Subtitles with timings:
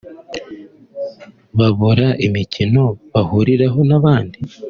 [1.57, 4.37] babura imikino bahuriraho n’abandi